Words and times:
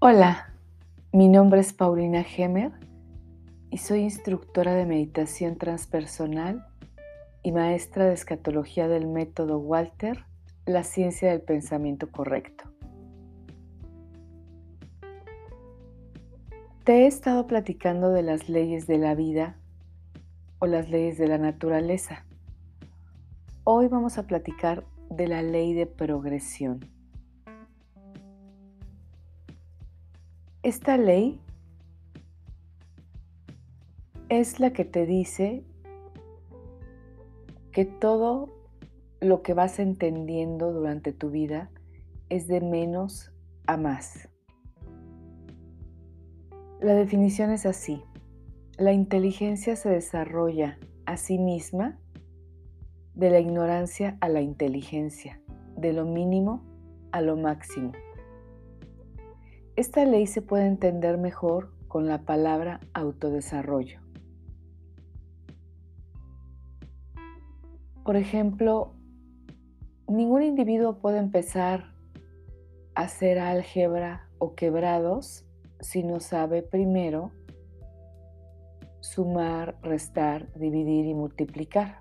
Hola, 0.00 0.54
mi 1.12 1.26
nombre 1.26 1.58
es 1.58 1.72
Paulina 1.72 2.22
Gemer 2.22 2.70
y 3.68 3.78
soy 3.78 4.02
instructora 4.02 4.72
de 4.72 4.86
meditación 4.86 5.58
transpersonal 5.58 6.64
y 7.42 7.50
maestra 7.50 8.04
de 8.04 8.14
escatología 8.14 8.86
del 8.86 9.08
método 9.08 9.58
Walter, 9.58 10.24
la 10.66 10.84
ciencia 10.84 11.32
del 11.32 11.40
pensamiento 11.40 12.12
correcto. 12.12 12.70
Te 16.84 17.02
he 17.02 17.06
estado 17.08 17.48
platicando 17.48 18.10
de 18.10 18.22
las 18.22 18.48
leyes 18.48 18.86
de 18.86 18.98
la 18.98 19.16
vida 19.16 19.56
o 20.60 20.66
las 20.66 20.88
leyes 20.90 21.18
de 21.18 21.26
la 21.26 21.38
naturaleza. 21.38 22.24
Hoy 23.64 23.88
vamos 23.88 24.16
a 24.16 24.28
platicar 24.28 24.84
de 25.10 25.26
la 25.26 25.42
ley 25.42 25.74
de 25.74 25.86
progresión. 25.86 26.97
Esta 30.68 30.98
ley 30.98 31.40
es 34.28 34.60
la 34.60 34.74
que 34.74 34.84
te 34.84 35.06
dice 35.06 35.64
que 37.72 37.86
todo 37.86 38.50
lo 39.22 39.40
que 39.40 39.54
vas 39.54 39.78
entendiendo 39.78 40.70
durante 40.74 41.14
tu 41.14 41.30
vida 41.30 41.70
es 42.28 42.48
de 42.48 42.60
menos 42.60 43.32
a 43.66 43.78
más. 43.78 44.28
La 46.82 46.92
definición 46.92 47.50
es 47.50 47.64
así. 47.64 48.02
La 48.76 48.92
inteligencia 48.92 49.74
se 49.74 49.88
desarrolla 49.88 50.78
a 51.06 51.16
sí 51.16 51.38
misma 51.38 51.98
de 53.14 53.30
la 53.30 53.40
ignorancia 53.40 54.18
a 54.20 54.28
la 54.28 54.42
inteligencia, 54.42 55.40
de 55.78 55.94
lo 55.94 56.04
mínimo 56.04 56.62
a 57.10 57.22
lo 57.22 57.38
máximo. 57.38 57.92
Esta 59.78 60.04
ley 60.04 60.26
se 60.26 60.42
puede 60.42 60.66
entender 60.66 61.18
mejor 61.18 61.72
con 61.86 62.08
la 62.08 62.22
palabra 62.22 62.80
autodesarrollo. 62.94 64.00
Por 68.04 68.16
ejemplo, 68.16 68.96
ningún 70.08 70.42
individuo 70.42 70.98
puede 70.98 71.18
empezar 71.18 71.94
a 72.96 73.02
hacer 73.02 73.38
álgebra 73.38 74.28
o 74.38 74.56
quebrados 74.56 75.46
si 75.78 76.02
no 76.02 76.18
sabe 76.18 76.64
primero 76.64 77.30
sumar, 78.98 79.78
restar, 79.80 80.52
dividir 80.54 81.06
y 81.06 81.14
multiplicar. 81.14 82.00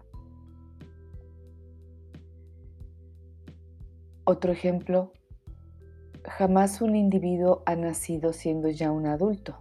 Otro 4.24 4.52
ejemplo, 4.52 5.14
jamás 6.28 6.82
un 6.82 6.96
individuo 6.96 7.64
ha 7.66 7.76
nacido 7.76 8.34
siendo 8.34 8.70
ya 8.70 8.92
un 8.92 9.08
adulto. 9.08 9.58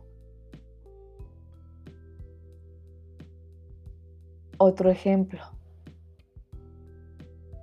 Otro 4.59 4.91
ejemplo. 4.91 5.41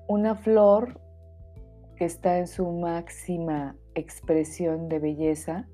Una 0.08 0.36
flor 0.36 1.00
que 1.96 2.06
está 2.06 2.40
en 2.40 2.48
su 2.48 2.66
máxima 2.72 3.76
expresión 3.96 4.90
de 4.90 5.00
belleza, 5.00 5.68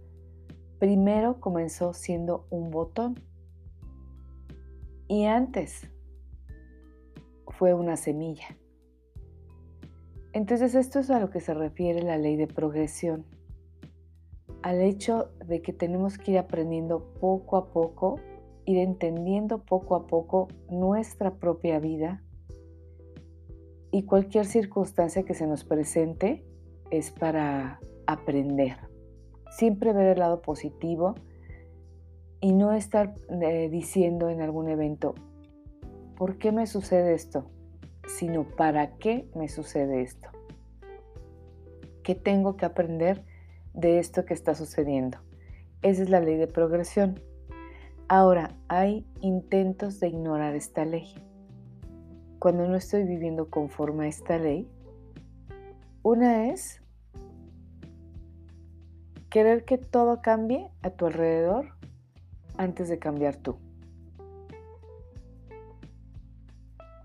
primero 0.79 1.39
comenzó 1.39 1.93
siendo 1.93 2.47
un 2.49 2.71
botón 2.71 3.21
y 5.07 5.25
antes 5.25 5.89
fue 7.47 7.73
una 7.73 7.97
semilla. 7.97 8.58
Entonces 10.31 10.75
esto 10.75 10.99
es 10.99 11.09
a 11.09 11.19
lo 11.19 11.29
que 11.31 11.39
se 11.39 11.53
refiere 11.53 12.03
la 12.03 12.17
ley 12.17 12.35
de 12.35 12.47
progresión, 12.47 13.25
al 14.61 14.81
hecho 14.81 15.31
de 15.45 15.61
que 15.61 15.73
tenemos 15.73 16.17
que 16.17 16.31
ir 16.31 16.37
aprendiendo 16.37 17.13
poco 17.19 17.57
a 17.57 17.71
poco, 17.71 18.19
ir 18.65 18.77
entendiendo 18.77 19.63
poco 19.63 19.95
a 19.95 20.05
poco 20.05 20.47
nuestra 20.69 21.35
propia 21.35 21.79
vida 21.79 22.21
y 23.91 24.03
cualquier 24.03 24.45
circunstancia 24.45 25.23
que 25.23 25.33
se 25.33 25.47
nos 25.47 25.63
presente 25.63 26.45
es 26.91 27.11
para 27.11 27.79
aprender. 28.05 28.77
Siempre 29.49 29.93
ver 29.93 30.07
el 30.07 30.19
lado 30.19 30.41
positivo 30.41 31.15
y 32.39 32.53
no 32.53 32.73
estar 32.73 33.15
eh, 33.41 33.67
diciendo 33.69 34.29
en 34.29 34.41
algún 34.41 34.69
evento, 34.69 35.15
¿por 36.15 36.37
qué 36.37 36.51
me 36.51 36.67
sucede 36.67 37.15
esto? 37.15 37.49
Sino 38.17 38.43
para 38.43 38.97
qué 38.97 39.29
me 39.35 39.47
sucede 39.47 40.01
esto. 40.01 40.29
¿Qué 42.03 42.15
tengo 42.15 42.57
que 42.57 42.65
aprender 42.65 43.23
de 43.73 43.99
esto 43.99 44.25
que 44.25 44.33
está 44.33 44.55
sucediendo? 44.55 45.19
Esa 45.81 46.03
es 46.03 46.09
la 46.09 46.19
ley 46.19 46.35
de 46.35 46.47
progresión. 46.47 47.21
Ahora, 48.07 48.55
hay 48.67 49.05
intentos 49.21 49.99
de 49.99 50.07
ignorar 50.07 50.55
esta 50.55 50.85
ley. 50.85 51.13
Cuando 52.39 52.67
no 52.67 52.75
estoy 52.75 53.03
viviendo 53.03 53.49
conforme 53.49 54.05
a 54.05 54.09
esta 54.09 54.37
ley, 54.39 54.67
una 56.01 56.49
es 56.49 56.81
querer 59.29 59.65
que 59.65 59.77
todo 59.77 60.21
cambie 60.21 60.71
a 60.81 60.89
tu 60.89 61.05
alrededor 61.05 61.75
antes 62.57 62.89
de 62.89 62.97
cambiar 62.97 63.35
tú. 63.35 63.57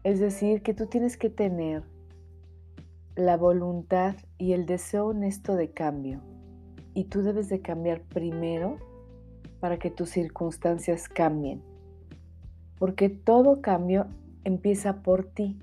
Es 0.05 0.21
decir, 0.21 0.61
que 0.61 0.75
tú 0.75 0.85
tienes 0.87 1.17
que 1.17 1.31
tener 1.31 1.83
la 3.17 3.39
voluntad 3.39 4.17
y 4.37 4.53
el 4.53 4.67
deseo 4.67 5.07
honesto 5.07 5.57
de 5.57 5.71
cambio. 5.71 6.21
Y 6.93 7.05
tú 7.05 7.23
debes 7.23 7.49
de 7.49 7.63
cambiar 7.63 8.03
primero 8.03 8.77
para 9.61 9.79
que 9.79 9.91
tus 9.91 10.11
circunstancias 10.11 11.09
cambien. 11.09 11.63
Porque 12.79 13.09
todo 13.09 13.63
cambio 13.63 14.07
empieza 14.45 15.03
por 15.03 15.25
ti. 15.25 15.59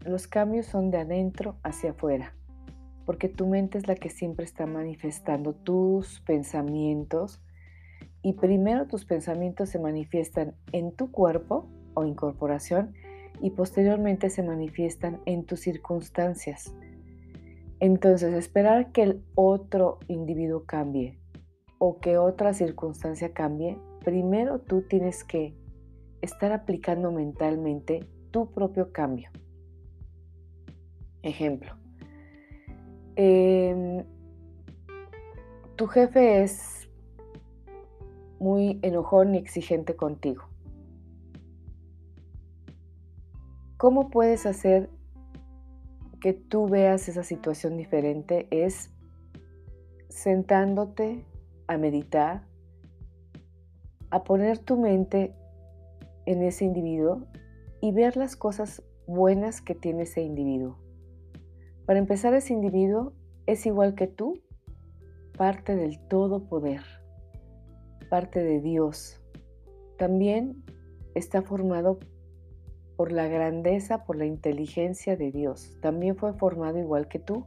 Los 0.00 0.26
cambios 0.26 0.66
son 0.66 0.90
de 0.90 0.98
adentro 0.98 1.56
hacia 1.62 1.92
afuera. 1.92 2.34
Porque 3.06 3.28
tu 3.28 3.46
mente 3.46 3.78
es 3.78 3.86
la 3.86 3.94
que 3.94 4.10
siempre 4.10 4.44
está 4.44 4.66
manifestando 4.66 5.52
tus 5.54 6.20
pensamientos. 6.22 7.40
Y 8.22 8.32
primero 8.32 8.88
tus 8.88 9.04
pensamientos 9.04 9.68
se 9.68 9.78
manifiestan 9.78 10.56
en 10.72 10.90
tu 10.90 11.12
cuerpo 11.12 11.68
o 11.94 12.04
incorporación 12.04 12.92
y 13.40 13.50
posteriormente 13.50 14.30
se 14.30 14.42
manifiestan 14.42 15.20
en 15.26 15.44
tus 15.44 15.60
circunstancias. 15.60 16.74
Entonces, 17.80 18.34
esperar 18.34 18.92
que 18.92 19.02
el 19.02 19.24
otro 19.34 19.98
individuo 20.08 20.64
cambie 20.64 21.18
o 21.78 21.98
que 22.00 22.16
otra 22.16 22.54
circunstancia 22.54 23.32
cambie, 23.32 23.78
primero 24.04 24.60
tú 24.60 24.82
tienes 24.82 25.24
que 25.24 25.54
estar 26.22 26.52
aplicando 26.52 27.12
mentalmente 27.12 28.06
tu 28.30 28.50
propio 28.50 28.92
cambio. 28.92 29.30
Ejemplo, 31.22 31.74
em, 33.16 34.04
tu 35.76 35.86
jefe 35.86 36.42
es 36.42 36.88
muy 38.38 38.78
enojón 38.82 39.34
y 39.34 39.38
exigente 39.38 39.96
contigo. 39.96 40.44
¿Cómo 43.76 44.08
puedes 44.08 44.46
hacer 44.46 44.88
que 46.20 46.32
tú 46.32 46.68
veas 46.68 47.08
esa 47.08 47.24
situación 47.24 47.76
diferente? 47.76 48.46
Es 48.50 48.90
sentándote 50.08 51.24
a 51.66 51.76
meditar, 51.76 52.46
a 54.10 54.22
poner 54.22 54.58
tu 54.58 54.76
mente 54.76 55.34
en 56.24 56.42
ese 56.42 56.64
individuo 56.64 57.26
y 57.80 57.90
ver 57.90 58.16
las 58.16 58.36
cosas 58.36 58.82
buenas 59.06 59.60
que 59.60 59.74
tiene 59.74 60.02
ese 60.02 60.22
individuo. 60.22 60.78
Para 61.84 61.98
empezar, 61.98 62.32
ese 62.32 62.52
individuo 62.52 63.12
es 63.46 63.66
igual 63.66 63.96
que 63.96 64.06
tú, 64.06 64.40
parte 65.36 65.74
del 65.74 65.98
todo 66.06 66.48
poder, 66.48 66.82
parte 68.08 68.42
de 68.42 68.60
Dios. 68.60 69.20
También 69.98 70.64
está 71.14 71.42
formado 71.42 71.98
por 72.96 73.12
la 73.12 73.26
grandeza, 73.28 74.04
por 74.04 74.16
la 74.16 74.26
inteligencia 74.26 75.16
de 75.16 75.32
Dios. 75.32 75.76
También 75.80 76.16
fue 76.16 76.32
formado 76.34 76.78
igual 76.78 77.08
que 77.08 77.18
tú. 77.18 77.44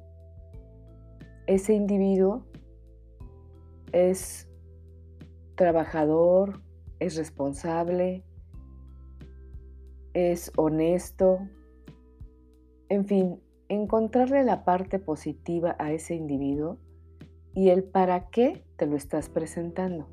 Ese 1.46 1.74
individuo 1.74 2.44
es 3.92 4.50
trabajador, 5.56 6.62
es 7.00 7.16
responsable, 7.16 8.24
es 10.14 10.52
honesto. 10.58 11.40
En 12.90 13.06
fin, 13.06 13.42
encontrarle 13.70 14.44
la 14.44 14.66
parte 14.66 15.00
positiva 15.00 15.76
a 15.80 15.92
ese 15.92 16.16
individuo 16.16 16.78
y 17.54 17.70
el 17.70 17.84
para 17.84 18.30
qué 18.30 18.64
te 18.76 18.86
lo 18.86 18.96
estás 18.96 19.30
presentando. 19.30 20.08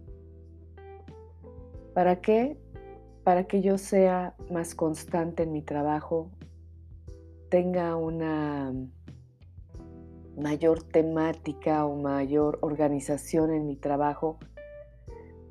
¿Para 1.92 2.20
qué 2.20 2.56
para 3.24 3.44
que 3.44 3.62
yo 3.62 3.78
sea 3.78 4.34
más 4.50 4.74
constante 4.74 5.44
en 5.44 5.52
mi 5.52 5.62
trabajo, 5.62 6.30
tenga 7.48 7.96
una 7.96 8.72
mayor 10.36 10.82
temática 10.82 11.86
o 11.86 11.96
mayor 11.96 12.58
organización 12.60 13.52
en 13.52 13.66
mi 13.66 13.76
trabajo, 13.76 14.38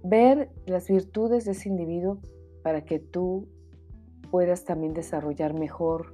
ver 0.04 0.50
las 0.66 0.88
virtudes 0.88 1.46
de 1.46 1.52
ese 1.52 1.70
individuo 1.70 2.20
para 2.62 2.86
que 2.86 3.00
tú 3.00 3.48
puedas 4.30 4.66
también 4.66 4.94
desarrollar 4.94 5.54
mejor 5.54 6.14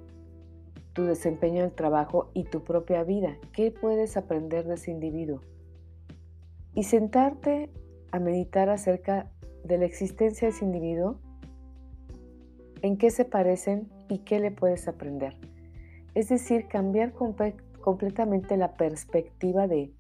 tu 0.94 1.04
desempeño 1.04 1.60
en 1.60 1.66
el 1.66 1.72
trabajo 1.74 2.32
y 2.34 2.44
tu 2.46 2.64
propia 2.64 3.04
vida. 3.04 3.38
¿Qué 3.54 3.72
puedes 3.72 4.18
aprender 4.18 4.66
de 4.66 4.76
ese 4.76 4.92
individuo? 4.92 5.42
Y 6.74 6.84
sentarte 6.84 7.70
a 8.12 8.20
meditar 8.20 8.70
acerca 8.70 9.32
de 9.64 9.78
la 9.78 9.86
existencia 9.86 10.48
de 10.48 10.54
ese 10.54 10.66
individuo, 10.66 11.20
en 12.82 12.98
qué 12.98 13.12
se 13.12 13.26
parecen 13.26 13.90
y 14.10 14.20
qué 14.20 14.40
le 14.40 14.52
puedes 14.52 14.88
aprender. 14.88 15.36
Es 16.16 16.30
decir, 16.30 16.68
cambiar 16.68 17.14
completamente 17.82 18.58
la 18.58 18.74
perspectiva 18.74 19.68
de 19.68 19.94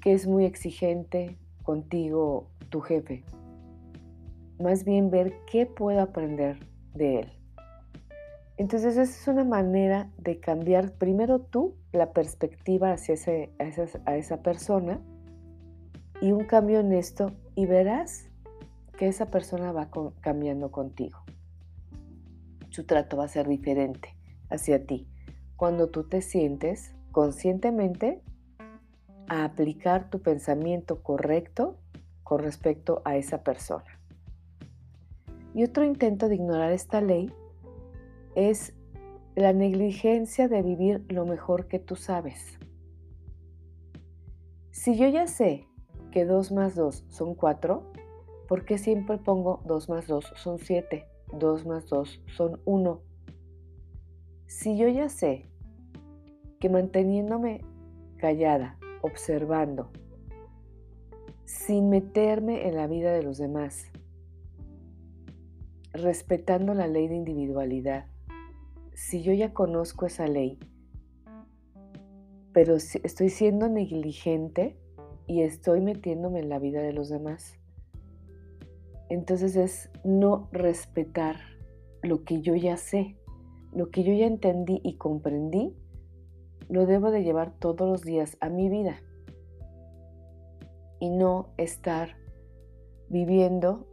que 0.00 0.12
es 0.12 0.26
muy 0.26 0.44
exigente 0.44 1.38
contigo 1.62 2.50
tu 2.68 2.80
jefe. 2.80 3.24
Más 4.60 4.84
bien 4.84 5.10
ver 5.10 5.34
qué 5.50 5.66
puedo 5.66 6.00
aprender 6.00 6.58
de 6.94 7.20
él. 7.20 7.32
Entonces 8.56 8.96
esa 8.96 9.02
es 9.02 9.26
una 9.26 9.44
manera 9.44 10.10
de 10.18 10.38
cambiar 10.38 10.92
primero 10.92 11.40
tú 11.40 11.74
la 11.92 12.12
perspectiva 12.12 12.92
hacia 12.92 13.14
ese, 13.14 13.50
a, 13.58 14.16
esa, 14.16 14.42
persona 14.42 15.00
y 16.20 16.30
un 16.30 16.44
cambio 16.44 16.80
en 16.80 16.92
esto 16.92 17.32
y 17.56 17.66
verás 17.66 18.30
que 18.96 19.08
esa 19.08 19.26
persona 19.26 19.72
va 19.72 19.90
cambiando 20.20 20.70
contigo. 20.70 21.18
Su 22.70 22.84
trato 22.84 23.16
va 23.16 23.24
a 23.24 23.28
ser 23.28 23.48
diferente 23.48 24.16
hacia 24.50 24.84
ti 24.84 25.08
cuando 25.56 25.90
tú 25.90 26.04
te 26.08 26.22
sientes 26.22 26.94
conscientemente 27.12 28.22
a 29.28 29.44
aplicar 29.44 30.10
tu 30.10 30.20
pensamiento 30.20 31.02
correcto 31.02 31.78
con 32.22 32.40
respecto 32.40 33.02
a 33.04 33.16
esa 33.16 33.42
persona. 33.42 34.00
Y 35.54 35.62
otro 35.62 35.84
intento 35.84 36.28
de 36.28 36.34
ignorar 36.34 36.72
esta 36.72 37.00
ley 37.00 37.32
es 38.34 38.74
la 39.36 39.52
negligencia 39.52 40.48
de 40.48 40.62
vivir 40.62 41.04
lo 41.08 41.26
mejor 41.26 41.68
que 41.68 41.78
tú 41.78 41.96
sabes. 41.96 42.58
Si 44.70 44.96
yo 44.96 45.08
ya 45.08 45.26
sé 45.26 45.68
que 46.10 46.24
2 46.24 46.52
más 46.52 46.74
2 46.74 47.04
son 47.08 47.34
4, 47.34 47.92
¿por 48.48 48.64
qué 48.64 48.78
siempre 48.78 49.18
pongo 49.18 49.62
2 49.66 49.88
más 49.88 50.06
2 50.06 50.32
son 50.36 50.58
7? 50.58 51.06
2 51.32 51.66
más 51.66 51.86
2 51.86 52.22
son 52.36 52.60
1. 52.64 53.00
Si 54.46 54.76
yo 54.76 54.88
ya 54.88 55.08
sé 55.08 55.46
que 56.60 56.68
manteniéndome 56.68 57.62
callada, 58.16 58.78
observando, 59.02 59.90
sin 61.44 61.90
meterme 61.90 62.68
en 62.68 62.76
la 62.76 62.86
vida 62.86 63.12
de 63.12 63.22
los 63.22 63.38
demás, 63.38 63.90
respetando 65.92 66.74
la 66.74 66.86
ley 66.86 67.08
de 67.08 67.16
individualidad, 67.16 68.06
si 68.94 69.22
yo 69.22 69.32
ya 69.32 69.52
conozco 69.52 70.06
esa 70.06 70.26
ley, 70.26 70.58
pero 72.52 72.76
estoy 72.76 73.28
siendo 73.28 73.68
negligente 73.68 74.78
y 75.26 75.42
estoy 75.42 75.80
metiéndome 75.80 76.38
en 76.40 76.48
la 76.48 76.58
vida 76.58 76.80
de 76.80 76.92
los 76.92 77.08
demás, 77.08 77.58
entonces 79.14 79.56
es 79.56 79.90
no 80.04 80.48
respetar 80.52 81.36
lo 82.02 82.24
que 82.24 82.40
yo 82.40 82.54
ya 82.54 82.76
sé, 82.76 83.16
lo 83.72 83.90
que 83.90 84.02
yo 84.02 84.12
ya 84.12 84.26
entendí 84.26 84.80
y 84.84 84.96
comprendí, 84.96 85.74
lo 86.68 86.86
debo 86.86 87.10
de 87.10 87.22
llevar 87.22 87.52
todos 87.58 87.88
los 87.88 88.02
días 88.02 88.36
a 88.40 88.48
mi 88.48 88.68
vida 88.68 89.00
y 91.00 91.10
no 91.10 91.48
estar 91.56 92.16
viviendo 93.08 93.86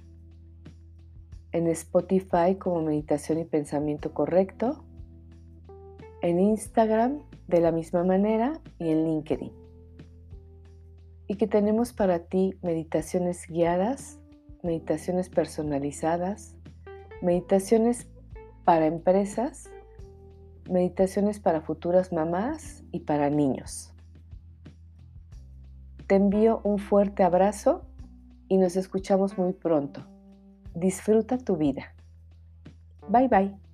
en 1.53 1.67
Spotify 1.69 2.57
como 2.59 2.83
Meditación 2.83 3.39
y 3.39 3.45
Pensamiento 3.45 4.13
Correcto, 4.13 4.85
en 6.23 6.41
Instagram 6.41 7.21
de 7.49 7.61
la 7.61 7.73
misma 7.73 8.05
manera 8.05 8.61
y 8.79 8.91
en 8.91 9.05
LinkedIn. 9.05 9.53
Y 11.27 11.37
que 11.37 11.47
tenemos 11.47 11.93
para 11.93 12.21
ti 12.21 12.55
meditaciones 12.63 13.47
guiadas, 13.47 14.19
meditaciones 14.63 15.29
personalizadas, 15.29 16.57
meditaciones 17.21 18.07
para 18.65 18.87
empresas, 18.87 19.71
meditaciones 20.71 21.41
para 21.41 21.61
futuras 21.61 22.13
mamás 22.13 22.85
y 22.93 23.01
para 23.01 23.31
niños. 23.31 23.93
Te 26.07 26.17
envío 26.17 26.61
un 26.65 26.79
fuerte 26.79 27.23
abrazo 27.23 27.83
y 28.49 28.59
nos 28.59 28.77
escuchamos 28.77 29.39
muy 29.39 29.53
pronto. 29.53 30.07
Disfruta 30.75 31.39
tu 31.39 31.57
vida. 31.57 31.83
Bye 33.09 33.29
bye. 33.29 33.72